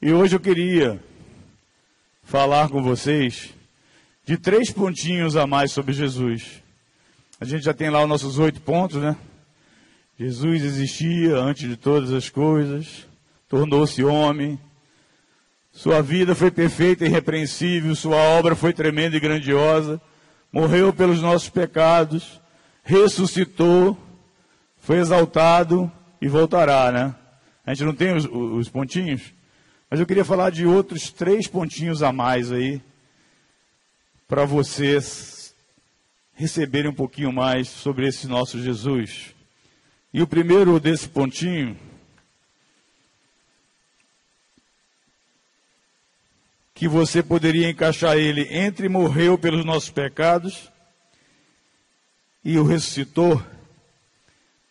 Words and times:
E 0.00 0.12
hoje 0.12 0.36
eu 0.36 0.38
queria 0.38 1.02
falar 2.22 2.68
com 2.68 2.80
vocês 2.80 3.52
de 4.24 4.36
três 4.36 4.70
pontinhos 4.70 5.34
a 5.34 5.44
mais 5.44 5.72
sobre 5.72 5.92
Jesus. 5.92 6.62
A 7.40 7.44
gente 7.44 7.64
já 7.64 7.74
tem 7.74 7.90
lá 7.90 8.00
os 8.04 8.08
nossos 8.08 8.38
oito 8.38 8.60
pontos, 8.60 9.02
né? 9.02 9.16
Jesus 10.16 10.62
existia 10.62 11.34
antes 11.34 11.68
de 11.68 11.76
todas 11.76 12.12
as 12.12 12.30
coisas, 12.30 13.08
tornou-se 13.48 14.04
homem, 14.04 14.56
sua 15.72 16.00
vida 16.00 16.32
foi 16.32 16.52
perfeita 16.52 17.04
e 17.04 17.08
irrepreensível, 17.08 17.92
sua 17.96 18.18
obra 18.18 18.54
foi 18.54 18.72
tremenda 18.72 19.16
e 19.16 19.20
grandiosa, 19.20 20.00
morreu 20.52 20.92
pelos 20.92 21.20
nossos 21.20 21.48
pecados, 21.48 22.40
ressuscitou, 22.84 23.98
foi 24.76 24.98
exaltado 24.98 25.90
e 26.22 26.28
voltará, 26.28 26.92
né? 26.92 27.16
A 27.66 27.74
gente 27.74 27.84
não 27.84 27.94
tem 27.94 28.14
os, 28.14 28.26
os 28.26 28.68
pontinhos, 28.68 29.36
mas 29.90 30.00
eu 30.00 30.06
queria 30.06 30.24
falar 30.24 30.50
de 30.50 30.66
outros 30.66 31.10
três 31.10 31.46
pontinhos 31.46 32.02
a 32.02 32.12
mais 32.12 32.52
aí, 32.52 32.82
para 34.26 34.44
vocês 34.44 35.54
receberem 36.34 36.90
um 36.90 36.94
pouquinho 36.94 37.32
mais 37.32 37.68
sobre 37.68 38.06
esse 38.06 38.28
nosso 38.28 38.60
Jesus. 38.60 39.34
E 40.12 40.22
o 40.22 40.26
primeiro 40.26 40.78
desse 40.78 41.08
pontinho 41.08 41.76
que 46.74 46.86
você 46.86 47.22
poderia 47.24 47.68
encaixar 47.68 48.16
ele 48.16 48.46
entre 48.54 48.88
morreu 48.88 49.36
pelos 49.36 49.64
nossos 49.64 49.90
pecados 49.90 50.70
e 52.44 52.56
o 52.56 52.62
ressuscitou. 52.62 53.42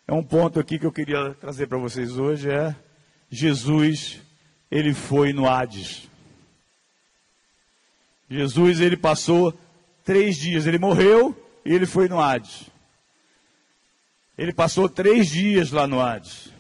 É 0.08 0.14
um 0.14 0.24
ponto 0.24 0.58
aqui 0.58 0.80
que 0.80 0.86
eu 0.86 0.92
queria 0.92 1.34
trazer 1.34 1.68
para 1.68 1.78
vocês 1.78 2.18
hoje 2.18 2.50
é 2.50 2.74
Jesus, 3.30 4.22
ele 4.70 4.94
foi 4.94 5.34
no 5.34 5.48
Hades. 5.48 6.10
Jesus, 8.30 8.82
ele 8.82 8.98
passou 8.98 9.58
três 10.04 10.36
dias, 10.36 10.68
ele 10.68 10.78
morreu 10.78 11.36
e 11.66 11.74
ele 11.74 11.86
foi 11.86 12.08
no 12.10 12.20
Hades. 12.20 12.70
Ele 14.38 14.54
passou 14.54 14.88
três 14.88 15.28
dias 15.28 15.72
lá 15.72 15.88
no 15.88 16.00
Hades, 16.00 16.52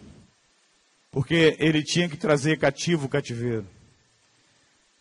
porque 1.11 1.55
ele 1.59 1.83
tinha 1.83 2.09
que 2.09 2.17
trazer 2.17 2.57
cativo 2.57 3.05
o 3.05 3.09
cativeiro 3.09 3.67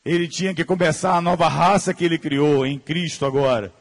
ele 0.06 0.28
tinha 0.28 0.54
que 0.54 0.64
começar 0.64 1.16
a 1.16 1.20
nova 1.20 1.48
raça 1.48 1.92
que 1.92 2.04
ele 2.04 2.16
criou 2.16 2.64
em 2.64 2.78
Cristo 2.78 3.26
agora, 3.26 3.72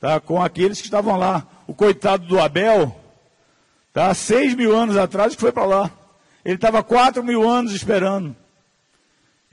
tá? 0.00 0.20
com 0.20 0.40
aqueles 0.40 0.80
que 0.80 0.86
estavam 0.86 1.16
lá. 1.16 1.44
O 1.66 1.74
coitado 1.74 2.26
do 2.26 2.38
Abel, 2.38 2.94
tá? 3.92 4.14
seis 4.14 4.54
mil 4.54 4.74
anos 4.74 4.96
atrás 4.96 5.34
que 5.34 5.40
foi 5.40 5.50
para 5.50 5.66
lá. 5.66 5.90
Ele 6.44 6.54
estava 6.54 6.82
quatro 6.82 7.24
mil 7.24 7.48
anos 7.48 7.72
esperando. 7.74 8.36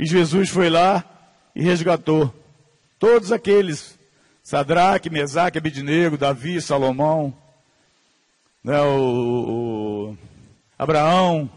E 0.01 0.05
Jesus 0.05 0.49
foi 0.49 0.69
lá 0.69 1.05
e 1.55 1.63
resgatou 1.63 2.33
todos 2.99 3.31
aqueles, 3.31 3.97
Sadraque, 4.43 5.09
Mesaque, 5.09 5.57
Abidnego, 5.57 6.17
Davi, 6.17 6.61
Salomão, 6.61 7.33
né, 8.61 8.81
o, 8.81 10.09
o 10.09 10.17
Abraão, 10.77 11.49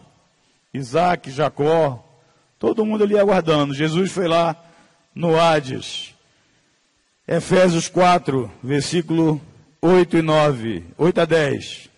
Isaac, 0.73 1.31
Jacó, 1.33 2.05
Todo 2.65 2.87
mundo 2.87 3.05
ali 3.05 3.19
aguardando. 3.19 3.75
Jesus 3.75 4.11
foi 4.11 4.27
lá 4.27 4.57
no 5.15 5.39
Hades. 5.39 6.15
Efésios 7.29 7.89
4, 7.89 8.51
versículo 8.63 9.39
8 9.83 10.17
e 10.17 10.23
9, 10.23 10.85
8 10.97 11.21
a 11.21 11.25
10. 11.27 11.91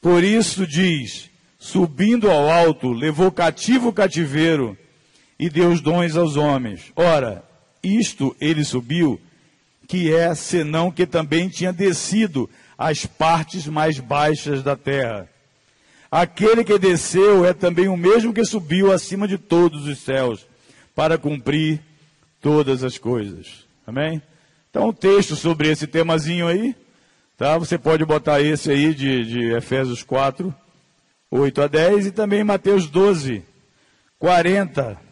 Por 0.00 0.24
isso 0.24 0.66
diz: 0.66 1.28
subindo 1.58 2.30
ao 2.30 2.50
alto, 2.50 2.90
levou 2.90 3.30
cativo 3.30 3.88
o 3.88 3.92
cativeiro 3.92 4.74
e 5.38 5.48
deu 5.48 5.70
os 5.70 5.80
dons 5.80 6.16
aos 6.16 6.36
homens. 6.36 6.92
Ora, 6.96 7.44
isto 7.82 8.36
ele 8.40 8.64
subiu, 8.64 9.20
que 9.86 10.12
é 10.12 10.34
senão 10.34 10.90
que 10.90 11.06
também 11.06 11.48
tinha 11.48 11.72
descido 11.72 12.50
às 12.76 13.06
partes 13.06 13.66
mais 13.66 13.98
baixas 13.98 14.62
da 14.62 14.76
terra. 14.76 15.28
Aquele 16.10 16.64
que 16.64 16.78
desceu 16.78 17.44
é 17.44 17.52
também 17.52 17.88
o 17.88 17.96
mesmo 17.96 18.32
que 18.32 18.44
subiu 18.44 18.92
acima 18.92 19.28
de 19.28 19.36
todos 19.36 19.86
os 19.86 19.98
céus, 19.98 20.46
para 20.94 21.18
cumprir 21.18 21.80
todas 22.40 22.82
as 22.82 22.98
coisas. 22.98 23.66
Amém? 23.86 24.20
Então, 24.70 24.88
um 24.88 24.92
texto 24.92 25.36
sobre 25.36 25.70
esse 25.70 25.86
temazinho 25.86 26.48
aí, 26.48 26.74
tá? 27.36 27.56
Você 27.56 27.78
pode 27.78 28.04
botar 28.04 28.40
esse 28.40 28.70
aí 28.70 28.92
de, 28.94 29.24
de 29.24 29.52
Efésios 29.52 30.02
4, 30.02 30.54
8 31.30 31.62
a 31.62 31.66
10 31.66 32.06
e 32.06 32.10
também 32.10 32.42
Mateus 32.42 32.88
12, 32.88 33.42
40. 34.18 35.07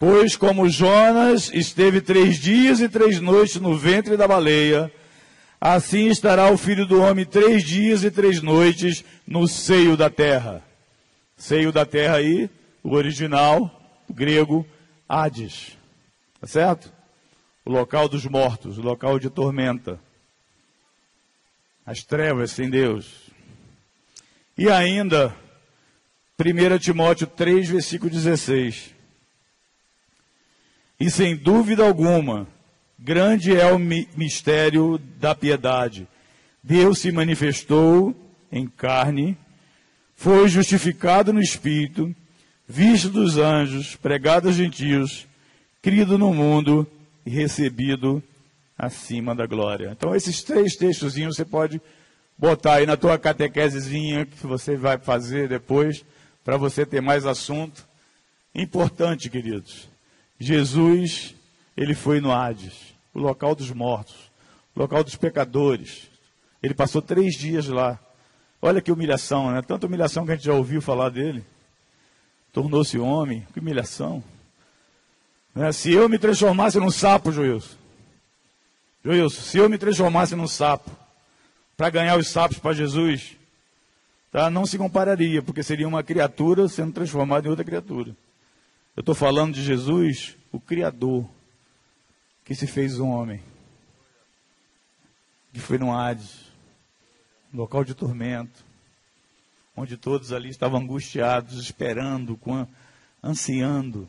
Pois 0.00 0.34
como 0.34 0.68
Jonas 0.68 1.48
esteve 1.54 2.00
três 2.00 2.38
dias 2.38 2.80
e 2.80 2.88
três 2.88 3.20
noites 3.20 3.60
no 3.60 3.76
ventre 3.76 4.16
da 4.16 4.26
baleia, 4.26 4.90
Assim 5.60 6.08
estará 6.08 6.50
o 6.50 6.56
filho 6.56 6.86
do 6.86 7.02
homem 7.02 7.26
três 7.26 7.62
dias 7.62 8.02
e 8.02 8.10
três 8.10 8.40
noites 8.40 9.04
no 9.26 9.46
seio 9.46 9.94
da 9.94 10.08
terra. 10.08 10.64
Seio 11.36 11.70
da 11.70 11.84
terra 11.84 12.16
aí, 12.16 12.48
o 12.82 12.94
original, 12.94 13.70
o 14.08 14.14
grego, 14.14 14.66
Hades. 15.06 15.76
Tá 16.40 16.46
certo? 16.46 16.90
O 17.62 17.70
local 17.70 18.08
dos 18.08 18.24
mortos, 18.24 18.78
o 18.78 18.80
local 18.80 19.18
de 19.18 19.28
tormenta. 19.28 20.00
As 21.84 22.02
trevas 22.02 22.52
sem 22.52 22.70
Deus. 22.70 23.28
E 24.56 24.70
ainda, 24.70 25.34
1 26.38 26.78
Timóteo 26.78 27.26
3, 27.26 27.68
versículo 27.68 28.10
16. 28.10 28.94
E 31.00 31.10
sem 31.10 31.34
dúvida 31.34 31.82
alguma, 31.82 32.46
Grande 33.02 33.56
é 33.56 33.72
o 33.72 33.78
mistério 33.78 34.98
da 35.18 35.34
piedade. 35.34 36.06
Deus 36.62 36.98
se 36.98 37.10
manifestou 37.10 38.14
em 38.52 38.66
carne, 38.66 39.38
foi 40.14 40.46
justificado 40.50 41.32
no 41.32 41.40
Espírito, 41.40 42.14
visto 42.68 43.08
dos 43.08 43.38
anjos, 43.38 43.96
pregado 43.96 44.48
aos 44.48 44.56
gentios, 44.56 45.26
crido 45.80 46.18
no 46.18 46.34
mundo 46.34 46.86
e 47.24 47.30
recebido 47.30 48.22
acima 48.76 49.34
da 49.34 49.46
glória. 49.46 49.96
Então, 49.96 50.14
esses 50.14 50.42
três 50.42 50.76
textos 50.76 51.14
você 51.16 51.44
pode 51.44 51.80
botar 52.36 52.74
aí 52.74 52.86
na 52.86 52.98
tua 52.98 53.18
catequesezinha 53.18 54.26
que 54.26 54.46
você 54.46 54.76
vai 54.76 54.98
fazer 54.98 55.48
depois, 55.48 56.04
para 56.44 56.58
você 56.58 56.84
ter 56.84 57.00
mais 57.00 57.24
assunto. 57.24 57.88
Importante, 58.54 59.30
queridos. 59.30 59.89
Jesus, 60.40 61.34
ele 61.76 61.94
foi 61.94 62.20
no 62.20 62.32
Hades 62.32 62.94
o 63.12 63.20
local 63.20 63.54
dos 63.54 63.70
mortos, 63.70 64.16
o 64.74 64.80
local 64.80 65.04
dos 65.04 65.14
pecadores. 65.14 66.10
Ele 66.62 66.74
passou 66.74 67.02
três 67.02 67.34
dias 67.34 67.68
lá. 67.68 67.98
Olha 68.62 68.80
que 68.80 68.90
humilhação, 68.90 69.52
né? 69.52 69.62
Tanta 69.62 69.86
humilhação 69.86 70.24
que 70.24 70.32
a 70.32 70.34
gente 70.36 70.44
já 70.44 70.54
ouviu 70.54 70.80
falar 70.80 71.10
dele. 71.10 71.44
Tornou-se 72.52 72.98
homem, 72.98 73.46
que 73.52 73.60
humilhação. 73.60 74.22
Né? 75.54 75.70
Se 75.72 75.92
eu 75.92 76.08
me 76.08 76.18
transformasse 76.18 76.78
num 76.78 76.90
sapo, 76.90 77.30
Joilson, 77.30 77.76
Joilson, 79.04 79.40
se 79.40 79.58
eu 79.58 79.68
me 79.68 79.78
transformasse 79.78 80.34
num 80.34 80.48
sapo, 80.48 80.90
para 81.76 81.90
ganhar 81.90 82.18
os 82.18 82.28
sapos 82.28 82.58
para 82.58 82.74
Jesus, 82.74 83.36
tá? 84.30 84.50
não 84.50 84.66
se 84.66 84.76
compararia, 84.76 85.42
porque 85.42 85.62
seria 85.62 85.88
uma 85.88 86.02
criatura 86.02 86.68
sendo 86.68 86.92
transformada 86.92 87.46
em 87.46 87.50
outra 87.50 87.64
criatura. 87.64 88.14
Eu 88.96 89.00
estou 89.00 89.14
falando 89.14 89.54
de 89.54 89.62
Jesus, 89.62 90.36
o 90.50 90.58
Criador, 90.58 91.24
que 92.44 92.54
se 92.54 92.66
fez 92.66 92.98
um 92.98 93.08
homem, 93.08 93.40
que 95.52 95.60
foi 95.60 95.78
no 95.78 95.96
Hades, 95.96 96.50
local 97.54 97.84
de 97.84 97.94
tormento, 97.94 98.64
onde 99.76 99.96
todos 99.96 100.32
ali 100.32 100.48
estavam 100.48 100.80
angustiados, 100.80 101.62
esperando, 101.62 102.38
ansiando 103.22 104.08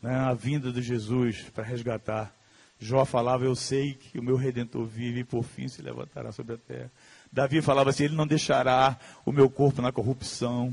né, 0.00 0.14
a 0.14 0.32
vinda 0.32 0.72
de 0.72 0.80
Jesus 0.80 1.42
para 1.52 1.64
resgatar. 1.64 2.32
Jó 2.78 3.04
falava: 3.04 3.44
Eu 3.44 3.56
sei 3.56 3.94
que 3.94 4.18
o 4.18 4.22
meu 4.22 4.36
redentor 4.36 4.86
vive 4.86 5.20
e 5.20 5.24
por 5.24 5.42
fim 5.42 5.66
se 5.66 5.82
levantará 5.82 6.30
sobre 6.30 6.54
a 6.54 6.58
terra. 6.58 6.90
Davi 7.32 7.60
falava 7.60 7.90
assim: 7.90 8.04
Ele 8.04 8.16
não 8.16 8.26
deixará 8.26 8.96
o 9.24 9.32
meu 9.32 9.50
corpo 9.50 9.82
na 9.82 9.90
corrupção. 9.90 10.72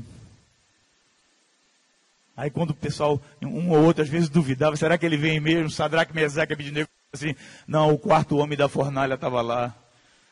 Aí 2.36 2.50
quando 2.50 2.70
o 2.70 2.74
pessoal, 2.74 3.20
um 3.42 3.70
ou 3.70 3.84
outro, 3.84 4.02
às 4.02 4.08
vezes 4.08 4.28
duvidava, 4.28 4.76
será 4.76 4.96
que 4.96 5.04
ele 5.04 5.16
vem 5.16 5.38
mesmo? 5.38 5.70
Sadraque, 5.70 6.14
Mesaque, 6.14 6.52
Abidnego, 6.52 6.88
assim, 7.12 7.34
não, 7.66 7.92
o 7.92 7.98
quarto 7.98 8.38
homem 8.38 8.56
da 8.56 8.68
fornalha 8.68 9.14
estava 9.14 9.40
lá. 9.42 9.74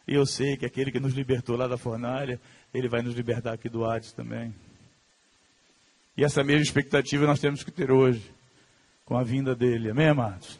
E 0.08 0.14
eu 0.14 0.25
sei 0.25 0.56
que 0.56 0.64
aquele 0.64 0.91
que 0.91 0.99
nos 0.99 1.12
libertou 1.12 1.56
lá 1.56 1.69
da 1.69 1.76
fornalha, 1.76 2.41
ele 2.73 2.88
vai 2.88 3.02
nos 3.02 3.14
libertar 3.14 3.52
aqui 3.52 3.69
do 3.69 3.85
Hades 3.85 4.12
também. 4.12 4.55
E 6.17 6.25
essa 6.25 6.43
mesma 6.43 6.62
expectativa 6.62 7.26
nós 7.26 7.38
temos 7.38 7.62
que 7.62 7.70
ter 7.70 7.91
hoje, 7.91 8.23
com 9.05 9.17
a 9.17 9.23
vinda 9.23 9.55
dele. 9.55 9.91
Amém, 9.91 10.08
amados? 10.08 10.58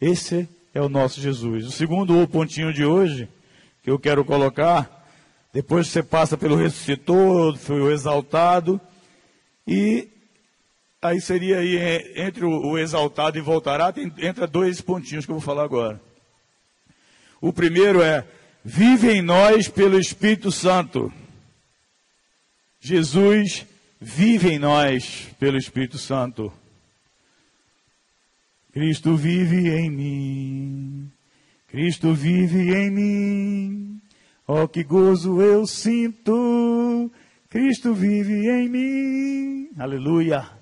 Esse 0.00 0.48
é 0.74 0.80
o 0.80 0.88
nosso 0.88 1.20
Jesus. 1.20 1.66
O 1.66 1.70
segundo 1.70 2.26
pontinho 2.28 2.72
de 2.72 2.84
hoje, 2.84 3.28
que 3.82 3.90
eu 3.90 3.98
quero 3.98 4.24
colocar, 4.24 5.06
depois 5.52 5.88
você 5.88 6.02
passa 6.02 6.36
pelo 6.36 6.56
ressuscitou, 6.56 7.56
foi 7.56 7.80
o 7.80 7.90
exaltado, 7.90 8.80
E 9.66 10.08
aí 11.00 11.20
seria 11.20 11.58
aí 11.58 11.76
é, 11.76 12.26
entre 12.26 12.44
o 12.44 12.76
exaltado 12.76 13.38
e 13.38 13.40
voltará, 13.40 13.92
tem, 13.92 14.12
entra 14.18 14.46
dois 14.46 14.80
pontinhos 14.80 15.24
que 15.24 15.30
eu 15.30 15.36
vou 15.36 15.42
falar 15.42 15.64
agora. 15.64 16.00
O 17.40 17.52
primeiro 17.52 18.02
é, 18.02 18.26
vive 18.64 19.12
em 19.12 19.22
nós 19.22 19.68
pelo 19.68 19.98
Espírito 19.98 20.50
Santo. 20.50 21.12
Jesus 22.80 23.66
vive 24.00 24.50
em 24.50 24.58
nós 24.58 25.28
pelo 25.38 25.56
Espírito 25.56 25.98
Santo. 25.98 26.52
Cristo 28.72 29.16
vive 29.16 29.68
em 29.70 29.90
mim. 29.90 31.12
Cristo 31.68 32.14
vive 32.14 32.74
em 32.74 32.90
mim. 32.90 34.00
Oh, 34.46 34.66
que 34.66 34.82
gozo 34.82 35.40
eu 35.40 35.66
sinto. 35.66 37.10
Cristo 37.48 37.94
vive 37.94 38.48
em 38.48 38.68
mim. 38.68 39.70
Aleluia. 39.78 40.57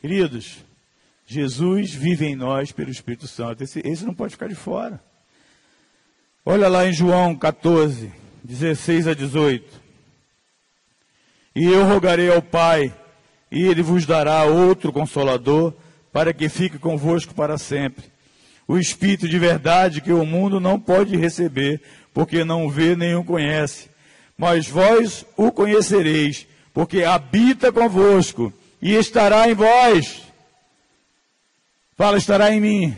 Queridos, 0.00 0.58
Jesus 1.26 1.92
vive 1.92 2.24
em 2.24 2.36
nós 2.36 2.70
pelo 2.70 2.88
Espírito 2.88 3.26
Santo. 3.26 3.64
Esse, 3.64 3.80
esse 3.84 4.04
não 4.04 4.14
pode 4.14 4.32
ficar 4.32 4.48
de 4.48 4.54
fora. 4.54 5.02
Olha 6.46 6.68
lá 6.68 6.86
em 6.86 6.92
João 6.92 7.34
14, 7.34 8.12
16 8.44 9.08
a 9.08 9.14
18. 9.14 9.82
E 11.56 11.64
eu 11.64 11.84
rogarei 11.84 12.32
ao 12.32 12.40
Pai, 12.40 12.94
e 13.50 13.66
ele 13.66 13.82
vos 13.82 14.06
dará 14.06 14.44
outro 14.44 14.92
consolador, 14.92 15.74
para 16.12 16.32
que 16.32 16.48
fique 16.48 16.78
convosco 16.78 17.34
para 17.34 17.58
sempre. 17.58 18.04
O 18.68 18.78
Espírito 18.78 19.28
de 19.28 19.38
verdade 19.38 20.00
que 20.00 20.12
o 20.12 20.24
mundo 20.24 20.60
não 20.60 20.78
pode 20.78 21.16
receber, 21.16 21.82
porque 22.14 22.44
não 22.44 22.70
vê 22.70 22.94
nem 22.94 23.16
o 23.16 23.24
conhece. 23.24 23.90
Mas 24.36 24.68
vós 24.68 25.26
o 25.36 25.50
conhecereis, 25.50 26.46
porque 26.72 27.02
habita 27.02 27.72
convosco 27.72 28.52
e 28.80 28.94
estará 28.94 29.48
em 29.48 29.54
vós. 29.54 30.22
Fala, 31.96 32.16
estará 32.16 32.52
em 32.52 32.60
mim. 32.60 32.96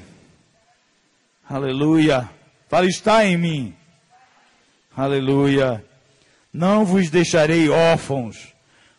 Aleluia. 1.48 2.28
Fala, 2.68 2.86
está 2.86 3.24
em 3.24 3.36
mim. 3.36 3.74
Aleluia. 4.96 5.84
Não 6.52 6.84
vos 6.84 7.08
deixarei 7.10 7.68
órfãos, 7.68 8.54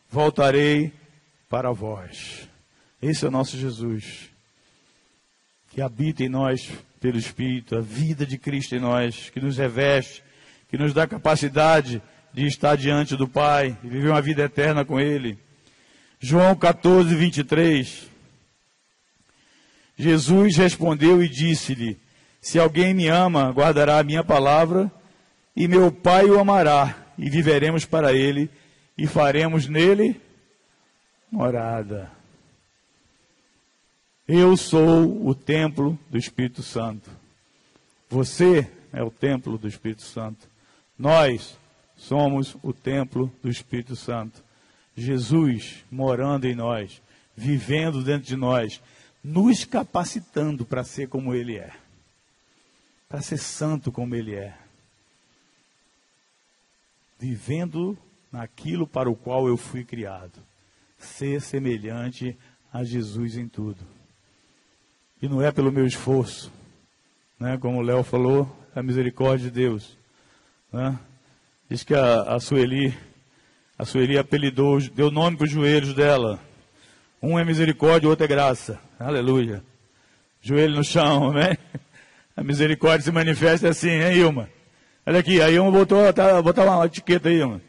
voltarei 0.09 0.91
para 1.49 1.71
vós. 1.71 2.47
Esse 3.01 3.25
é 3.25 3.27
o 3.27 3.31
nosso 3.31 3.57
Jesus, 3.57 4.29
que 5.71 5.81
habita 5.81 6.23
em 6.23 6.29
nós 6.29 6.71
pelo 6.99 7.17
Espírito, 7.17 7.77
a 7.77 7.81
vida 7.81 8.25
de 8.25 8.37
Cristo 8.37 8.75
em 8.75 8.79
nós, 8.79 9.29
que 9.29 9.39
nos 9.39 9.57
reveste, 9.57 10.23
que 10.69 10.77
nos 10.77 10.93
dá 10.93 11.07
capacidade 11.07 12.01
de 12.33 12.45
estar 12.45 12.77
diante 12.77 13.17
do 13.17 13.27
Pai 13.27 13.77
e 13.83 13.89
viver 13.89 14.09
uma 14.09 14.21
vida 14.21 14.43
eterna 14.43 14.85
com 14.85 14.99
Ele. 14.99 15.37
João 16.23 16.55
14, 16.55 17.15
23. 17.15 18.07
Jesus 19.97 20.55
respondeu 20.55 21.23
e 21.23 21.27
disse-lhe: 21.27 21.97
Se 22.39 22.59
alguém 22.59 22.93
me 22.93 23.07
ama, 23.07 23.49
guardará 23.51 23.97
a 23.97 24.03
minha 24.03 24.23
palavra, 24.23 24.91
e 25.55 25.67
meu 25.67 25.91
Pai 25.91 26.25
o 26.25 26.39
amará, 26.39 26.95
e 27.17 27.27
viveremos 27.27 27.85
para 27.85 28.13
ele, 28.13 28.51
e 28.95 29.07
faremos 29.07 29.67
nele 29.67 30.21
morada. 31.31 32.11
Eu 34.27 34.55
sou 34.55 35.27
o 35.27 35.33
templo 35.33 35.97
do 36.07 36.19
Espírito 36.19 36.61
Santo. 36.61 37.09
Você 38.07 38.69
é 38.93 39.01
o 39.01 39.09
templo 39.09 39.57
do 39.57 39.67
Espírito 39.67 40.03
Santo. 40.03 40.47
Nós 40.99 41.57
somos 41.97 42.55
o 42.61 42.71
templo 42.71 43.33
do 43.41 43.49
Espírito 43.49 43.95
Santo. 43.95 44.50
Jesus 44.95 45.83
morando 45.89 46.45
em 46.45 46.55
nós, 46.55 47.01
vivendo 47.35 48.03
dentro 48.03 48.27
de 48.27 48.35
nós, 48.35 48.81
nos 49.23 49.65
capacitando 49.65 50.65
para 50.65 50.83
ser 50.83 51.07
como 51.07 51.33
Ele 51.33 51.57
é, 51.57 51.71
para 53.07 53.21
ser 53.21 53.37
santo 53.37 53.91
como 53.91 54.15
Ele 54.15 54.35
é 54.35 54.57
vivendo 57.21 57.95
naquilo 58.31 58.87
para 58.87 59.07
o 59.07 59.15
qual 59.15 59.47
eu 59.47 59.55
fui 59.55 59.83
criado. 59.83 60.41
Ser 60.97 61.39
semelhante 61.39 62.35
a 62.73 62.83
Jesus 62.83 63.37
em 63.37 63.47
tudo. 63.47 63.85
E 65.21 65.29
não 65.29 65.39
é 65.39 65.51
pelo 65.51 65.71
meu 65.71 65.85
esforço, 65.85 66.51
né? 67.39 67.59
como 67.59 67.77
o 67.77 67.81
Léo 67.81 68.03
falou, 68.03 68.49
a 68.75 68.81
misericórdia 68.81 69.51
de 69.51 69.53
Deus. 69.53 69.95
Né? 70.73 70.97
Diz 71.69 71.83
que 71.83 71.93
a, 71.93 72.23
a 72.23 72.39
Sueli, 72.39 72.97
a 73.81 73.85
Sueli 73.85 74.15
apelidou, 74.15 74.79
deu 74.79 75.09
nome 75.09 75.35
para 75.35 75.45
os 75.45 75.51
joelhos 75.51 75.95
dela. 75.95 76.39
Um 77.19 77.39
é 77.39 77.43
misericórdia, 77.43 78.05
o 78.05 78.11
outro 78.11 78.23
é 78.23 78.27
graça. 78.27 78.79
Aleluia. 78.99 79.63
Joelho 80.39 80.75
no 80.75 80.83
chão, 80.83 81.31
amém? 81.31 81.57
A 82.37 82.43
misericórdia 82.43 83.01
se 83.01 83.11
manifesta 83.11 83.69
assim, 83.69 83.89
hein, 83.89 84.17
Ilma? 84.17 84.47
Olha 85.03 85.19
aqui, 85.19 85.41
aí 85.41 85.59
um 85.59 85.71
botou, 85.71 86.13
tá, 86.13 86.39
botar 86.43 86.63
uma 86.63 86.85
etiqueta 86.85 87.27
aí, 87.27 87.43
mano. 87.43 87.61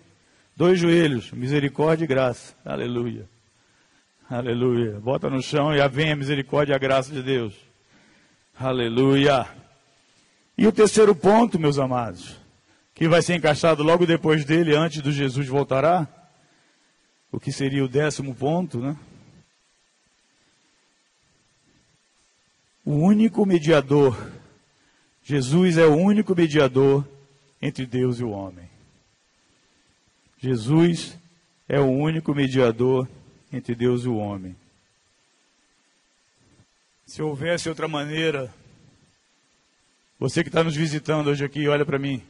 Dois 0.54 0.78
joelhos, 0.78 1.32
misericórdia 1.32 2.04
e 2.04 2.06
graça. 2.06 2.54
Aleluia. 2.62 3.26
Aleluia. 4.28 5.00
Bota 5.00 5.30
no 5.30 5.40
chão 5.40 5.74
e 5.74 5.80
a 5.80 5.88
vem 5.88 6.12
a 6.12 6.16
misericórdia 6.16 6.74
e 6.74 6.76
a 6.76 6.78
graça 6.78 7.10
de 7.10 7.22
Deus. 7.22 7.54
Aleluia. 8.60 9.46
E 10.58 10.66
o 10.66 10.72
terceiro 10.72 11.14
ponto, 11.14 11.58
meus 11.58 11.78
amados, 11.78 12.36
que 12.94 13.08
vai 13.08 13.22
ser 13.22 13.34
encaixado 13.34 13.82
logo 13.82 14.06
depois 14.06 14.44
dele, 14.44 14.76
antes 14.76 15.00
do 15.00 15.10
Jesus 15.10 15.46
voltará, 15.48 16.06
o 17.30 17.40
que 17.40 17.50
seria 17.50 17.84
o 17.84 17.88
décimo 17.88 18.34
ponto, 18.34 18.78
né? 18.78 18.96
O 22.84 22.94
único 22.94 23.46
mediador. 23.46 24.30
Jesus 25.22 25.78
é 25.78 25.86
o 25.86 25.94
único 25.94 26.34
mediador 26.34 27.06
entre 27.60 27.86
Deus 27.86 28.18
e 28.18 28.24
o 28.24 28.30
homem. 28.30 28.68
Jesus 30.38 31.16
é 31.68 31.78
o 31.78 31.86
único 31.86 32.34
mediador 32.34 33.08
entre 33.52 33.74
Deus 33.74 34.04
e 34.04 34.08
o 34.08 34.16
homem. 34.16 34.56
Se 37.06 37.22
houvesse 37.22 37.68
outra 37.68 37.86
maneira, 37.86 38.52
você 40.18 40.42
que 40.42 40.48
está 40.48 40.64
nos 40.64 40.74
visitando 40.74 41.28
hoje 41.28 41.44
aqui, 41.44 41.68
olha 41.68 41.86
para 41.86 41.98
mim. 41.98 42.22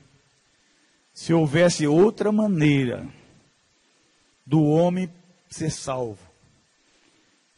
Se 1.13 1.33
houvesse 1.33 1.87
outra 1.87 2.33
maneira 2.33 3.07
do 4.47 4.63
homem 4.65 5.13
ser 5.49 5.71
salvo, 5.71 6.19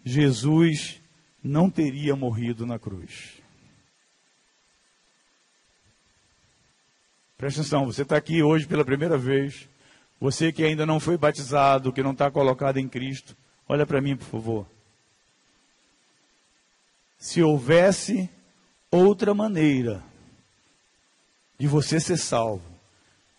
Jesus 0.05 1.01
não 1.43 1.70
teria 1.70 2.17
morrido 2.17 2.67
na 2.67 2.79
cruz. 2.79 3.43
Presta 7.37 7.61
atenção, 7.61 7.87
você 7.87 8.03
está 8.03 8.17
aqui 8.17 8.43
hoje 8.43 8.67
pela 8.67 8.84
primeira 8.84 9.19
vez. 9.19 9.69
Você 10.20 10.53
que 10.53 10.65
ainda 10.65 10.87
não 10.87 10.99
foi 10.99 11.17
batizado, 11.17 11.93
que 11.93 12.03
não 12.03 12.13
está 12.13 12.31
colocado 12.31 12.79
em 12.79 12.89
Cristo, 12.89 13.37
olha 13.69 13.84
para 13.84 14.01
mim, 14.01 14.17
por 14.17 14.27
favor. 14.27 14.67
Se 17.19 17.43
houvesse 17.43 18.31
outra 18.91 19.34
maneira 19.34 20.03
de 21.58 21.67
você 21.67 22.01
ser 22.01 22.17
salvo, 22.17 22.73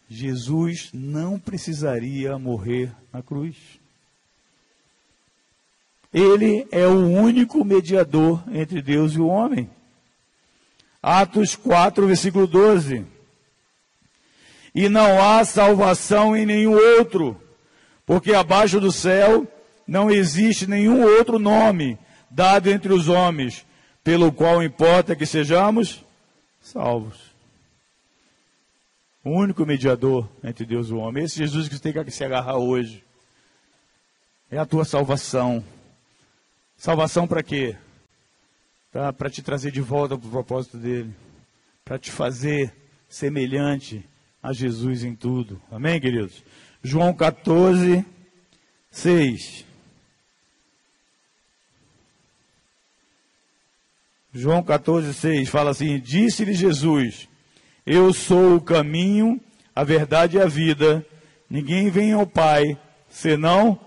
Jesus 0.09 0.89
não 0.93 1.39
precisaria 1.39 2.37
morrer 2.37 2.91
na 3.11 3.21
cruz. 3.21 3.55
Ele 6.13 6.67
é 6.71 6.87
o 6.87 7.07
único 7.07 7.65
mediador 7.65 8.43
entre 8.51 8.81
Deus 8.81 9.13
e 9.13 9.19
o 9.19 9.27
homem. 9.27 9.69
Atos 11.01 11.55
4, 11.55 12.07
versículo 12.07 12.47
12 12.47 13.15
e 14.75 14.89
não 14.89 15.23
há 15.23 15.45
salvação 15.45 16.35
em 16.35 16.45
nenhum 16.45 16.73
outro, 16.73 17.41
porque 18.05 18.33
abaixo 18.33 18.77
do 18.81 18.91
céu 18.91 19.47
não 19.87 20.11
existe 20.11 20.67
nenhum 20.67 21.01
outro 21.01 21.39
nome 21.39 21.97
dado 22.29 22.69
entre 22.69 22.91
os 22.91 23.07
homens, 23.07 23.65
pelo 24.03 24.33
qual 24.33 24.61
importa 24.61 25.15
que 25.15 25.25
sejamos 25.25 26.03
salvos. 26.61 27.34
O 29.25 29.31
único 29.31 29.65
mediador 29.65 30.29
entre 30.43 30.67
Deus 30.67 30.89
e 30.89 30.93
o 30.93 30.97
homem, 30.97 31.23
esse 31.23 31.37
Jesus 31.37 31.67
que 31.67 31.73
você 31.73 31.91
tem 31.91 32.05
que 32.05 32.11
se 32.11 32.23
agarrar 32.23 32.57
hoje, 32.57 33.03
é 34.51 34.59
a 34.59 34.67
tua 34.67 34.85
salvação. 34.85 35.65
Salvação 36.77 37.27
para 37.27 37.41
quê? 37.41 37.75
Para 38.91 39.27
te 39.31 39.41
trazer 39.41 39.71
de 39.71 39.81
volta 39.81 40.15
para 40.15 40.27
o 40.27 40.31
propósito 40.31 40.77
dele, 40.77 41.11
para 41.83 41.97
te 41.97 42.11
fazer 42.11 42.71
semelhante 43.09 44.07
a 44.43 44.53
Jesus 44.53 45.03
em 45.03 45.15
tudo. 45.15 45.59
Amém, 45.71 45.99
queridos? 45.99 46.43
João 46.83 47.11
14, 47.11 48.05
6. 48.91 49.65
João 54.31 54.61
14, 54.61 55.15
6 55.15 55.49
fala 55.49 55.71
assim: 55.71 55.99
Disse-lhe 55.99 56.53
Jesus: 56.53 57.27
Eu 57.85 58.11
sou 58.13 58.55
o 58.55 58.61
caminho, 58.61 59.39
a 59.75 59.83
verdade 59.83 60.37
e 60.37 60.41
a 60.41 60.47
vida. 60.47 61.05
Ninguém 61.49 61.89
vem 61.91 62.13
ao 62.13 62.25
Pai 62.25 62.77
senão 63.09 63.79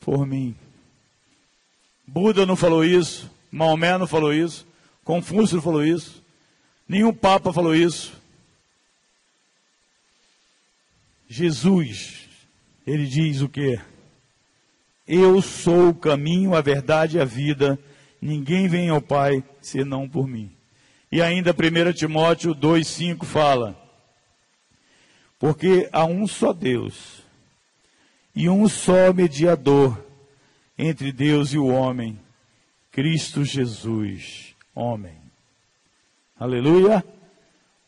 por 0.00 0.26
mim. 0.26 0.56
Buda 2.06 2.44
não 2.44 2.56
falou 2.56 2.84
isso, 2.84 3.30
Maomé 3.50 3.96
não 3.96 4.06
falou 4.06 4.32
isso, 4.32 4.66
Confúcio 5.04 5.56
não 5.56 5.62
falou 5.62 5.84
isso, 5.84 6.22
nenhum 6.88 7.12
Papa 7.12 7.52
falou 7.52 7.74
isso. 7.74 8.12
Jesus, 11.28 12.26
ele 12.86 13.06
diz 13.06 13.42
o 13.42 13.48
que? 13.48 13.78
Eu 15.06 15.40
sou 15.42 15.90
o 15.90 15.94
caminho, 15.94 16.54
a 16.54 16.60
verdade 16.60 17.18
e 17.18 17.20
a 17.20 17.24
vida. 17.24 17.78
Ninguém 18.20 18.66
vem 18.66 18.88
ao 18.88 19.00
Pai 19.00 19.44
senão 19.60 20.08
por 20.08 20.26
mim. 20.26 20.57
E 21.10 21.22
ainda 21.22 21.52
1 21.52 21.92
Timóteo 21.92 22.54
2,5 22.54 23.24
fala: 23.24 23.76
Porque 25.38 25.88
há 25.92 26.04
um 26.04 26.26
só 26.26 26.52
Deus 26.52 27.22
e 28.34 28.48
um 28.48 28.68
só 28.68 29.12
mediador 29.12 30.04
entre 30.78 31.10
Deus 31.10 31.52
e 31.52 31.58
o 31.58 31.66
homem, 31.66 32.20
Cristo 32.92 33.44
Jesus, 33.44 34.54
homem. 34.74 35.16
Aleluia! 36.38 37.04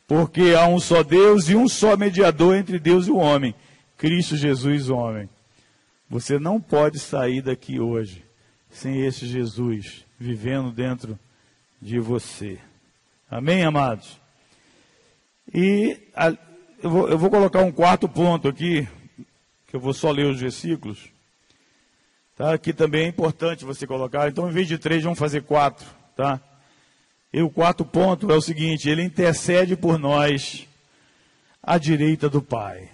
Porque 0.07 0.53
há 0.57 0.67
um 0.67 0.79
só 0.79 1.03
Deus 1.03 1.47
e 1.47 1.55
um 1.55 1.69
só 1.69 1.95
mediador 1.95 2.55
entre 2.55 2.77
Deus 2.79 3.07
e 3.07 3.11
o 3.11 3.17
homem, 3.17 3.55
Cristo 3.97 4.35
Jesus, 4.35 4.89
homem. 4.89 5.29
Você 6.09 6.37
não 6.37 6.59
pode 6.59 6.99
sair 6.99 7.41
daqui 7.41 7.79
hoje 7.79 8.25
sem 8.69 9.05
esse 9.05 9.25
Jesus 9.25 10.05
vivendo 10.19 10.71
dentro 10.71 11.17
de 11.81 11.99
você. 11.99 12.59
Amém, 13.31 13.63
amados? 13.63 14.19
E 15.53 15.97
a, 16.13 16.37
eu, 16.83 16.89
vou, 16.89 17.07
eu 17.07 17.17
vou 17.17 17.29
colocar 17.29 17.61
um 17.61 17.71
quarto 17.71 18.09
ponto 18.09 18.49
aqui, 18.49 18.85
que 19.67 19.73
eu 19.73 19.79
vou 19.79 19.93
só 19.93 20.11
ler 20.11 20.25
os 20.25 20.41
versículos. 20.41 21.07
Tá? 22.35 22.53
Aqui 22.53 22.73
também 22.73 23.05
é 23.05 23.07
importante 23.07 23.63
você 23.63 23.87
colocar. 23.87 24.27
Então, 24.27 24.49
em 24.49 24.51
vez 24.51 24.67
de 24.67 24.77
três, 24.77 25.01
vamos 25.01 25.17
fazer 25.17 25.43
quatro. 25.43 25.87
Tá? 26.13 26.41
E 27.31 27.41
o 27.41 27.49
quarto 27.49 27.85
ponto 27.85 28.29
é 28.29 28.35
o 28.35 28.41
seguinte: 28.41 28.89
ele 28.89 29.01
intercede 29.01 29.77
por 29.77 29.97
nós 29.97 30.67
à 31.63 31.77
direita 31.77 32.29
do 32.29 32.41
Pai. 32.41 32.91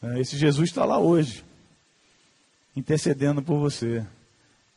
É, 0.00 0.20
esse 0.20 0.36
Jesus 0.36 0.70
está 0.70 0.84
lá 0.84 1.00
hoje, 1.00 1.44
intercedendo 2.76 3.42
por 3.42 3.58
você, 3.58 4.06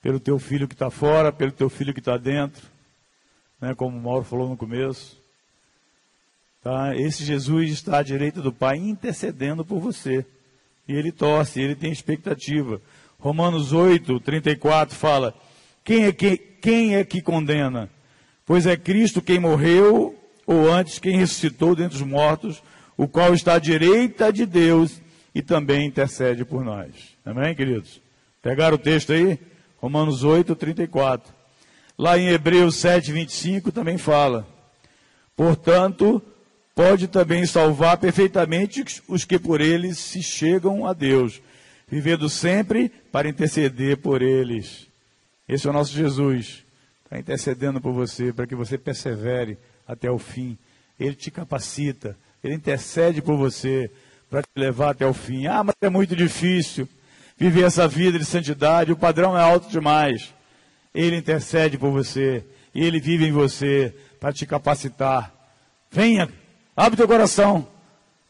pelo 0.01 0.19
teu 0.19 0.39
filho 0.39 0.67
que 0.67 0.73
está 0.73 0.89
fora, 0.89 1.31
pelo 1.31 1.51
teu 1.51 1.69
filho 1.69 1.93
que 1.93 1.99
está 1.99 2.17
dentro, 2.17 2.76
né, 3.61 3.73
como 3.75 3.97
o 3.97 4.01
Mauro 4.01 4.23
falou 4.23 4.49
no 4.49 4.57
começo. 4.57 5.17
Tá? 6.63 6.95
Esse 6.95 7.23
Jesus 7.23 7.71
está 7.71 7.99
à 7.99 8.03
direita 8.03 8.41
do 8.41 8.51
Pai, 8.51 8.77
intercedendo 8.77 9.63
por 9.63 9.79
você. 9.79 10.25
E 10.87 10.93
ele 10.93 11.11
torce, 11.11 11.59
ele 11.59 11.75
tem 11.75 11.91
expectativa. 11.91 12.81
Romanos 13.19 13.73
8, 13.73 14.19
34 14.19 14.95
fala: 14.95 15.33
quem 15.83 16.05
é 16.05 16.11
que, 16.11 16.37
quem 16.37 16.95
é 16.95 17.03
que 17.03 17.21
condena? 17.21 17.89
Pois 18.45 18.65
é 18.65 18.77
Cristo 18.77 19.21
quem 19.21 19.39
morreu, 19.39 20.15
ou 20.45 20.71
antes 20.71 20.99
quem 20.99 21.17
ressuscitou 21.17 21.75
dentre 21.75 21.97
os 21.97 22.03
mortos, 22.03 22.63
o 22.95 23.07
qual 23.07 23.33
está 23.33 23.55
à 23.55 23.59
direita 23.59 24.31
de 24.31 24.45
Deus 24.45 25.01
e 25.35 25.41
também 25.41 25.85
intercede 25.85 26.45
por 26.45 26.63
nós. 26.63 26.89
Amém, 27.25 27.53
queridos? 27.53 28.01
Pegaram 28.41 28.75
o 28.75 28.79
texto 28.79 29.11
aí? 29.11 29.37
Romanos 29.77 30.23
8, 30.23 30.55
34. 30.55 31.36
Lá 31.97 32.17
em 32.17 32.27
Hebreus 32.27 32.75
7, 32.75 33.11
25 33.11 33.71
também 33.71 33.97
fala. 33.97 34.47
Portanto, 35.35 36.21
pode 36.75 37.07
também 37.07 37.45
salvar 37.45 37.97
perfeitamente 37.97 38.85
os 39.07 39.25
que 39.25 39.39
por 39.39 39.61
eles 39.61 39.97
se 39.97 40.21
chegam 40.21 40.85
a 40.85 40.93
Deus, 40.93 41.41
vivendo 41.87 42.29
sempre 42.29 42.89
para 43.11 43.27
interceder 43.27 43.97
por 43.97 44.21
eles. 44.21 44.87
Esse 45.49 45.65
é 45.65 45.69
o 45.69 45.73
nosso 45.73 45.93
Jesus. 45.93 46.63
Está 47.03 47.17
intercedendo 47.17 47.81
por 47.81 47.93
você, 47.93 48.31
para 48.31 48.45
que 48.45 48.53
você 48.53 48.77
persevere 48.77 49.57
até 49.87 50.11
o 50.11 50.19
fim. 50.19 50.57
Ele 50.99 51.15
te 51.15 51.31
capacita, 51.31 52.17
ele 52.43 52.53
intercede 52.53 53.21
por 53.21 53.37
você, 53.37 53.89
para 54.29 54.41
te 54.41 54.49
levar 54.55 54.91
até 54.91 55.05
o 55.07 55.13
fim. 55.13 55.47
Ah, 55.47 55.63
mas 55.63 55.75
é 55.81 55.89
muito 55.89 56.15
difícil 56.15 56.87
viver 57.37 57.63
essa 57.63 57.87
vida 57.87 58.19
de 58.19 58.25
santidade, 58.25 58.91
o 58.91 58.97
padrão 58.97 59.37
é 59.37 59.41
alto 59.41 59.69
demais. 59.69 60.33
Ele 60.93 61.17
intercede 61.17 61.77
por 61.77 61.91
você, 61.91 62.43
e 62.73 62.83
ele 62.83 62.99
vive 62.99 63.25
em 63.25 63.31
você 63.31 63.93
para 64.19 64.33
te 64.33 64.45
capacitar. 64.45 65.33
Venha, 65.91 66.29
abre 66.75 66.97
teu 66.97 67.07
coração, 67.07 67.67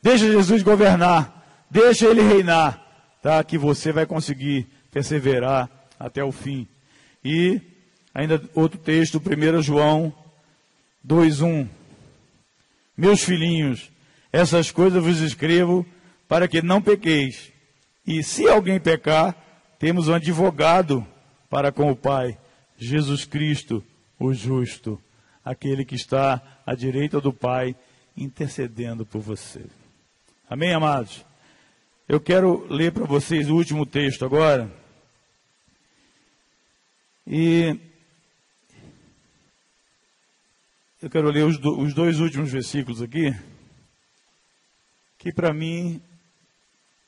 deixa 0.01 0.31
Jesus 0.31 0.61
governar, 0.63 1.65
deixa 1.69 2.05
ele 2.07 2.21
reinar, 2.21 2.81
tá? 3.21 3.43
Que 3.43 3.57
você 3.57 3.91
vai 3.91 4.05
conseguir 4.05 4.67
perseverar 4.91 5.69
até 5.99 6.23
o 6.23 6.31
fim. 6.31 6.67
E 7.23 7.61
ainda 8.13 8.41
outro 8.53 8.79
texto, 8.79 9.19
1 9.19 9.61
João 9.61 10.13
2:1. 11.05 11.67
Meus 12.95 13.23
filhinhos, 13.23 13.91
essas 14.31 14.71
coisas 14.71 15.03
vos 15.03 15.19
escrevo 15.19 15.85
para 16.27 16.47
que 16.47 16.61
não 16.61 16.81
pequeis. 16.81 17.51
E 18.05 18.23
se 18.23 18.47
alguém 18.47 18.79
pecar, 18.79 19.35
temos 19.77 20.07
um 20.07 20.13
advogado 20.13 21.05
para 21.49 21.71
com 21.71 21.91
o 21.91 21.95
Pai, 21.95 22.37
Jesus 22.77 23.25
Cristo, 23.25 23.83
o 24.19 24.33
justo, 24.33 25.01
aquele 25.43 25.83
que 25.83 25.95
está 25.95 26.41
à 26.65 26.75
direita 26.75 27.19
do 27.19 27.33
Pai, 27.33 27.75
intercedendo 28.15 29.05
por 29.05 29.21
você. 29.21 29.65
Amém, 30.49 30.73
amados? 30.73 31.25
Eu 32.07 32.19
quero 32.19 32.65
ler 32.69 32.91
para 32.91 33.05
vocês 33.05 33.49
o 33.49 33.55
último 33.55 33.85
texto 33.85 34.23
agora. 34.23 34.71
E 37.25 37.77
eu 41.01 41.09
quero 41.09 41.29
ler 41.29 41.43
os, 41.43 41.57
do, 41.57 41.79
os 41.79 41.93
dois 41.93 42.19
últimos 42.19 42.51
versículos 42.51 43.01
aqui, 43.01 43.35
que 45.17 45.33
para 45.33 45.53
mim 45.53 46.01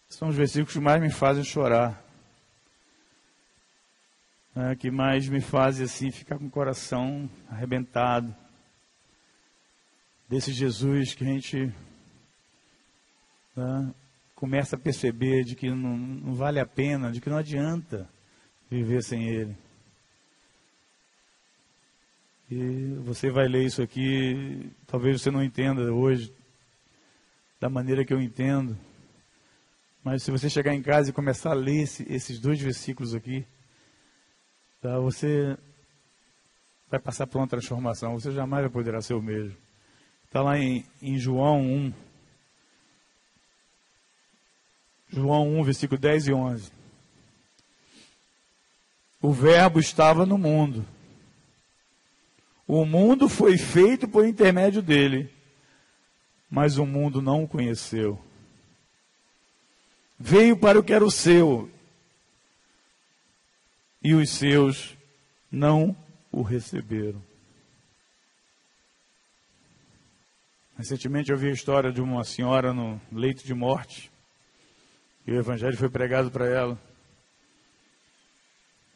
são 0.10 0.28
os 0.28 0.36
versículos 0.36 0.74
que 0.74 0.80
mais 0.80 1.02
me 1.02 1.10
fazem 1.10 1.44
chorar. 1.44 2.04
Né, 4.60 4.76
que 4.76 4.92
mais 4.92 5.26
me 5.30 5.40
fazem 5.40 5.86
assim 5.86 6.12
ficar 6.12 6.38
com 6.38 6.48
o 6.48 6.50
coração 6.50 7.30
arrebentado. 7.50 8.36
Desse 10.28 10.52
Jesus 10.52 11.16
que 11.16 11.24
a 11.24 11.28
gente 11.28 11.74
né, 13.56 13.94
começa 14.36 14.76
a 14.76 14.80
perceber 14.80 15.46
de 15.46 15.56
que 15.56 15.70
não, 15.70 15.96
não 15.96 16.34
vale 16.34 16.60
a 16.60 16.66
pena, 16.66 17.10
de 17.10 17.22
que 17.22 17.30
não 17.30 17.38
adianta 17.38 18.10
viver 18.70 19.02
sem 19.02 19.30
Ele. 19.30 19.56
E 22.52 22.96
você 23.06 23.32
vai 23.32 23.48
ler 23.48 23.64
isso 23.64 23.82
aqui, 23.82 24.70
talvez 24.86 25.22
você 25.22 25.32
não 25.32 25.42
entenda 25.42 25.94
hoje 25.94 26.34
da 27.62 27.70
maneira 27.70 28.04
que 28.04 28.14
eu 28.14 28.22
entendo. 28.22 28.78
Mas 30.04 30.22
se 30.22 30.32
você 30.32 30.50
chegar 30.50 30.76
em 30.76 30.82
casa 30.82 31.12
e 31.12 31.14
começar 31.14 31.52
a 31.52 31.56
ler 31.56 31.84
esse, 31.84 32.06
esses 32.12 32.42
dois 32.42 32.60
versículos 32.60 33.16
aqui, 33.16 33.48
tá, 34.82 35.00
você 35.00 35.58
vai 36.90 37.00
passar 37.00 37.28
por 37.28 37.40
uma 37.40 37.48
transformação. 37.48 38.20
Você 38.20 38.32
jamais 38.32 38.72
poderá 38.72 39.02
ser 39.02 39.14
o 39.14 39.22
mesmo. 39.22 39.56
Está 40.26 40.42
lá 40.42 40.58
em, 40.58 40.86
em 41.02 41.18
João 41.18 41.62
1. 41.62 41.94
João 45.12 45.60
1, 45.60 45.64
versículo 45.64 46.00
10 46.00 46.28
e 46.28 46.34
11. 46.34 46.72
O 49.22 49.34
Verbo 49.34 49.80
estava 49.80 50.26
no 50.26 50.38
mundo 50.38 50.86
o 52.70 52.86
mundo 52.86 53.28
foi 53.28 53.58
feito 53.58 54.08
por 54.08 54.28
intermédio 54.28 54.80
dele, 54.80 55.28
mas 56.48 56.78
o 56.78 56.86
mundo 56.86 57.20
não 57.20 57.44
o 57.44 57.48
conheceu. 57.48 58.20
Veio 60.20 60.56
para 60.56 60.78
o 60.78 60.84
que 60.84 60.94
era 60.94 61.04
o 61.04 61.10
seu, 61.10 61.68
e 64.02 64.14
os 64.14 64.30
seus 64.30 64.98
não 65.52 65.96
o 66.32 66.42
receberam. 66.42 67.22
Recentemente 70.78 71.32
eu 71.32 71.38
vi 71.38 71.50
a 71.50 71.54
história 71.54 71.92
de 71.92 72.02
uma 72.02 72.24
senhora 72.24 72.74
no 72.74 73.02
leito 73.12 73.46
de 73.46 73.54
morte, 73.54 74.10
e 75.28 75.32
o 75.32 75.36
evangelho 75.36 75.76
foi 75.76 75.90
pregado 75.90 76.32
para 76.32 76.48
ela. 76.48 76.80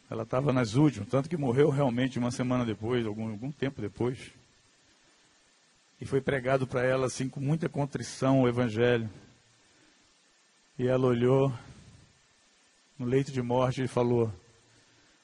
Ela 0.09 0.23
estava 0.23 0.53
nas 0.53 0.75
últimas, 0.75 1.09
tanto 1.09 1.27
que 1.27 1.35
morreu 1.35 1.69
realmente 1.69 2.19
uma 2.19 2.31
semana 2.31 2.65
depois, 2.65 3.05
algum, 3.05 3.31
algum 3.31 3.51
tempo 3.51 3.81
depois. 3.81 4.31
E 5.99 6.05
foi 6.05 6.21
pregado 6.21 6.67
para 6.67 6.83
ela 6.83 7.07
assim 7.07 7.27
com 7.27 7.39
muita 7.39 7.67
contrição 7.67 8.41
o 8.41 8.47
evangelho. 8.47 9.09
E 10.77 10.87
ela 10.87 11.07
olhou 11.07 11.51
no 12.97 13.05
leito 13.05 13.31
de 13.31 13.41
morte 13.41 13.83
e 13.83 13.87
falou: 13.87 14.31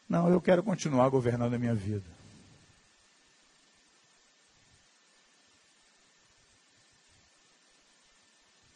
Não, 0.10 0.28
eu 0.28 0.42
quero 0.42 0.64
continuar 0.64 1.08
governando 1.10 1.54
a 1.54 1.60
minha 1.60 1.76
vida. 1.76 2.10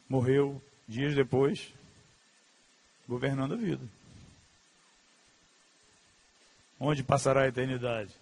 Morreu 0.07 0.61
dias 0.87 1.15
depois, 1.15 1.73
governando 3.07 3.55
a 3.55 3.57
vida. 3.57 3.83
Onde 6.79 7.03
passará 7.03 7.41
a 7.41 7.47
eternidade? 7.47 8.13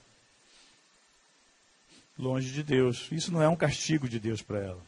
Longe 2.18 2.50
de 2.53 2.63
Deus. 2.63 3.12
Isso 3.12 3.30
não 3.30 3.41
é 3.41 3.50
um 3.50 3.58
castigo 3.58 4.08
de 4.08 4.22
Deus 4.22 4.41
para 4.41 4.60
ela. 4.60 4.82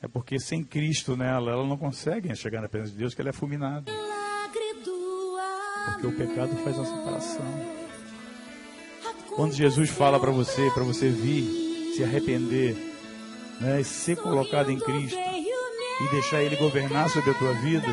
É 0.00 0.08
porque 0.08 0.38
sem 0.38 0.64
Cristo 0.64 1.14
nela, 1.14 1.50
ela 1.50 1.66
não 1.66 1.76
consegue 1.76 2.34
chegar 2.36 2.62
na 2.62 2.68
presença 2.68 2.92
de 2.92 2.98
Deus, 2.98 3.14
que 3.14 3.20
ela 3.20 3.30
é 3.30 3.32
fulminada. 3.34 3.92
Porque 5.92 6.06
o 6.06 6.12
pecado 6.12 6.56
faz 6.64 6.76
uma 6.76 6.86
separação. 6.86 7.78
Quando 9.34 9.52
Jesus 9.52 9.90
fala 9.90 10.18
para 10.18 10.30
você, 10.30 10.70
para 10.72 10.82
você 10.84 11.08
vir, 11.08 11.92
se 11.94 12.02
arrepender, 12.02 12.76
né, 13.60 13.82
ser 13.82 14.16
colocado 14.16 14.70
em 14.70 14.78
Cristo 14.78 15.18
e 15.18 16.10
deixar 16.10 16.42
Ele 16.42 16.56
governar 16.56 17.08
sobre 17.10 17.30
a 17.30 17.34
tua 17.34 17.52
vida, 17.54 17.86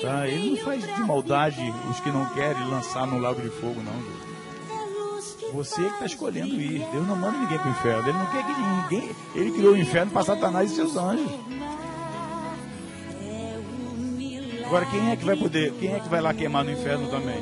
tá? 0.00 0.28
Ele 0.28 0.50
não 0.50 0.56
faz 0.64 0.82
de 0.84 1.00
maldade 1.02 1.60
os 1.90 2.00
que 2.00 2.10
não 2.10 2.26
querem 2.30 2.68
lançar 2.68 3.06
no 3.06 3.18
lago 3.18 3.40
de 3.40 3.50
fogo, 3.50 3.80
não. 3.82 4.32
Você 5.52 5.82
que 5.82 5.88
está 5.88 6.06
escolhendo 6.06 6.54
ir. 6.54 6.78
Deus 6.90 7.06
não 7.06 7.16
manda 7.16 7.38
ninguém 7.38 7.58
para 7.58 7.68
o 7.68 7.70
inferno. 7.72 8.08
Ele 8.08 8.18
não 8.18 8.26
quer 8.26 8.46
que 8.46 8.52
ninguém. 8.52 9.16
Ele 9.34 9.50
criou 9.52 9.74
o 9.74 9.76
inferno 9.76 10.10
para 10.10 10.22
Satanás 10.22 10.70
e 10.70 10.74
seus 10.74 10.96
anjos. 10.96 11.30
Agora 14.72 14.86
quem 14.86 15.10
é 15.10 15.16
que 15.16 15.24
vai 15.26 15.36
poder? 15.36 15.70
Quem 15.74 15.92
é 15.92 16.00
que 16.00 16.08
vai 16.08 16.22
lá 16.22 16.32
queimar 16.32 16.64
no 16.64 16.70
inferno 16.70 17.06
também? 17.10 17.38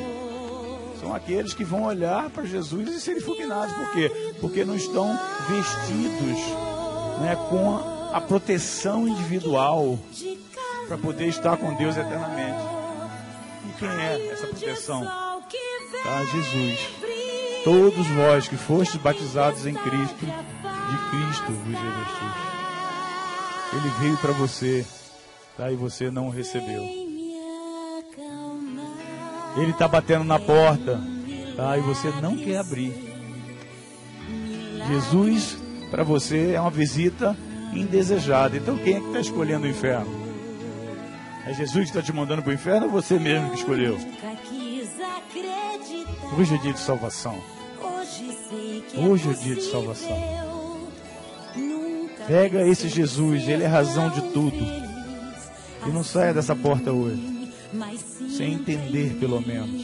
São 0.98 1.14
aqueles 1.14 1.54
que 1.54 1.62
vão 1.62 1.84
olhar 1.84 2.28
para 2.28 2.44
Jesus 2.44 2.88
e 2.88 3.00
serem 3.00 3.20
fulminados. 3.20 3.72
Por 3.72 3.92
quê? 3.92 4.34
Porque 4.40 4.64
não 4.64 4.74
estão 4.74 5.16
vestidos 5.48 6.38
né, 7.20 7.36
com 7.48 8.10
a, 8.12 8.20
proteção 8.20 9.06
individual 9.06 9.96
para 10.88 10.98
poder 10.98 11.28
estar 11.28 11.56
com 11.56 11.72
Deus 11.74 11.96
eternamente. 11.96 12.64
E 13.68 13.78
quem 13.78 13.88
é 13.88 14.30
essa 14.32 14.48
proteção? 14.48 15.04
Tá, 15.04 16.24
Jesus. 16.32 16.80
Todos 17.62 18.08
vós 18.08 18.48
que 18.48 18.56
fostes 18.56 18.96
batizados 18.96 19.66
em 19.66 19.74
Cristo, 19.74 20.26
de 20.26 21.10
Cristo 21.10 21.52
vos 21.52 21.78
revestis. 21.78 22.50
Ele 23.72 23.88
veio 24.00 24.16
para 24.16 24.32
você, 24.32 24.84
tá? 25.56 25.70
E 25.70 25.76
você 25.76 26.10
não 26.10 26.26
o 26.26 26.30
recebeu. 26.30 26.99
Ele 29.56 29.72
está 29.72 29.88
batendo 29.88 30.24
na 30.24 30.38
porta, 30.38 31.00
tá? 31.56 31.76
E 31.76 31.80
você 31.80 32.08
não 32.22 32.36
quer 32.36 32.58
abrir. 32.58 32.94
Jesus 34.86 35.58
para 35.90 36.04
você 36.04 36.52
é 36.52 36.60
uma 36.60 36.70
visita 36.70 37.36
indesejada. 37.74 38.56
Então 38.56 38.78
quem 38.78 38.94
é 38.94 39.00
que 39.00 39.06
está 39.06 39.20
escolhendo 39.20 39.66
o 39.66 39.68
inferno? 39.68 40.20
É 41.46 41.52
Jesus 41.52 41.90
que 41.90 41.98
está 41.98 42.02
te 42.02 42.12
mandando 42.12 42.42
para 42.42 42.50
o 42.50 42.54
inferno 42.54 42.86
ou 42.86 42.92
você 42.92 43.18
mesmo 43.18 43.50
que 43.50 43.56
escolheu? 43.56 43.98
Hoje 46.38 46.54
é 46.54 46.58
dia 46.58 46.72
de 46.72 46.78
salvação. 46.78 47.36
Hoje 48.96 49.30
é 49.30 49.32
dia 49.32 49.54
de 49.56 49.62
salvação. 49.62 50.50
Pega 52.26 52.66
esse 52.66 52.88
Jesus, 52.88 53.48
ele 53.48 53.64
é 53.64 53.66
a 53.66 53.70
razão 53.70 54.10
de 54.10 54.20
tudo. 54.32 54.56
E 55.86 55.90
não 55.90 56.04
saia 56.04 56.32
dessa 56.32 56.54
porta 56.54 56.92
hoje 56.92 57.39
sem 58.36 58.54
entender, 58.54 59.16
pelo 59.18 59.40
menos, 59.40 59.82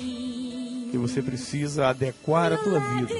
que 0.90 0.98
você 0.98 1.22
precisa 1.22 1.88
adequar 1.88 2.52
a 2.52 2.56
tua 2.56 2.80
vida 2.80 3.14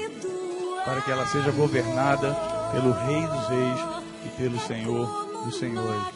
para 0.85 1.01
que 1.01 1.11
ela 1.11 1.25
seja 1.27 1.51
governada 1.51 2.33
pelo 2.71 2.91
Rei 2.91 3.21
dos 3.21 3.47
Reis 3.49 3.79
e 4.25 4.29
pelo 4.37 4.59
Senhor 4.59 5.43
dos 5.45 5.57
Senhores. 5.57 6.13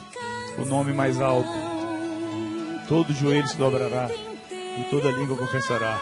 O 0.57 0.65
nome 0.65 0.93
mais 0.93 1.19
alto. 1.19 1.49
Todo 2.87 3.13
joelho 3.13 3.47
se 3.47 3.57
dobrará 3.57 4.09
e 4.51 4.83
toda 4.89 5.11
língua 5.11 5.37
confessará 5.37 5.99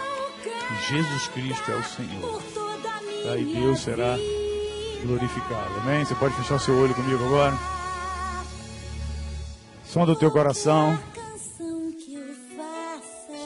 Jesus 0.88 1.28
Cristo 1.30 1.72
é 1.72 1.76
o 1.76 1.84
Senhor. 1.84 2.42
Aí 3.32 3.44
Deus 3.44 3.80
será 3.80 4.18
glorificado. 5.04 5.80
Amém? 5.82 6.06
Você 6.06 6.16
pode 6.16 6.36
fechar 6.36 6.60
seu 6.60 6.76
olho 6.78 6.94
comigo 6.94 7.24
agora? 7.26 7.58
Som 9.86 10.06
do 10.06 10.16
teu 10.16 10.32
coração. 10.32 10.98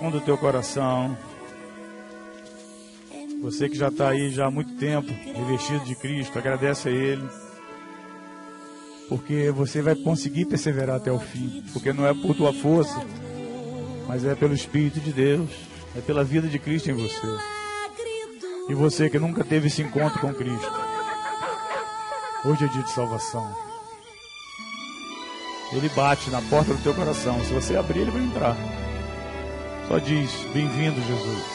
Som 0.04 0.12
do 0.12 0.20
teu 0.20 0.38
coração. 0.38 1.18
Você 3.42 3.70
que 3.70 3.78
já 3.78 3.88
está 3.88 4.10
aí 4.10 4.30
já 4.32 4.48
há 4.48 4.52
muito 4.52 4.74
tempo, 4.74 5.08
revestido 5.34 5.86
de 5.86 5.96
Cristo, 5.96 6.38
agradece 6.38 6.89
a 6.89 6.92
Ele. 6.92 7.26
Porque 9.08 9.50
você 9.52 9.82
vai 9.82 9.96
conseguir 9.96 10.44
perseverar 10.44 10.98
até 10.98 11.10
o 11.10 11.20
fim. 11.20 11.63
Porque 11.72 11.94
não 11.94 12.06
é 12.06 12.13
por 12.13 12.36
tua 12.36 12.52
força, 12.52 13.02
mas 14.06 14.26
é 14.26 14.36
pelo 14.36 14.54
Espírito 14.54 15.00
de 15.00 15.13
Deus. 15.13 15.50
É 15.96 16.02
pela 16.02 16.22
vida 16.22 16.50
de 16.50 16.60
Cristo 16.60 16.92
em 16.92 16.96
você. 16.96 17.28
E 18.68 18.74
você 18.74 19.10
que 19.10 19.18
nunca 19.18 19.42
teve 19.42 19.68
esse 19.68 19.82
encontro 19.82 20.20
com 20.20 20.34
Cristo. 20.34 20.74
Hoje 22.44 22.66
é 22.66 22.68
dia 22.68 22.84
de 22.84 22.92
salvação. 22.92 23.56
Ele 25.72 25.88
bate 25.96 26.30
na 26.30 26.42
porta 26.42 26.74
do 26.74 26.84
teu 26.84 26.94
coração. 26.94 27.42
Se 27.46 27.54
você 27.54 27.78
abrir, 27.78 28.02
ele 28.02 28.12
vai 28.12 28.22
entrar. 28.22 28.83
Só 29.94 30.00
diz: 30.00 30.32
Bem-vindo, 30.56 31.00
Jesus. 31.04 31.53